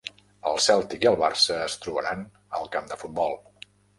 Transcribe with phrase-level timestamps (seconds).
[0.51, 2.25] El Cèltic i el Barça es trobaran
[2.61, 3.39] al camp de futbol